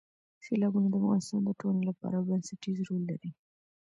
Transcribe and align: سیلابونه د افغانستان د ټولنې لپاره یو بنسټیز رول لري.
سیلابونه 0.45 0.87
د 0.89 0.93
افغانستان 1.01 1.39
د 1.45 1.49
ټولنې 1.59 1.83
لپاره 1.89 2.15
یو 2.15 2.27
بنسټیز 2.29 2.77
رول 2.87 3.01
لري. 3.11 3.29